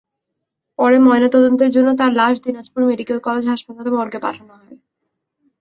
[0.79, 4.75] পরে ময়নাতদন্তের জন্য তাঁর লাশ দিনাজপুর মেডিকেল কলেজ হাসপাতাল মর্গে পাঠানো হয়।